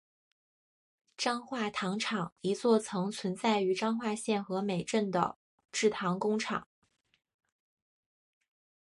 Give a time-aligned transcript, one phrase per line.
[1.15, 5.37] 彰化糖厂一座曾存在于彰化县和美镇的
[5.71, 6.67] 制糖工厂。